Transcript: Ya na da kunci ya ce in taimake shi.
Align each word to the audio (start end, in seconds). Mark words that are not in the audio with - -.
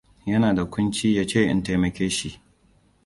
Ya 0.25 0.39
na 0.39 0.53
da 0.53 0.65
kunci 0.65 1.15
ya 1.15 1.27
ce 1.27 1.41
in 1.51 1.63
taimake 1.63 2.09
shi. 2.09 2.39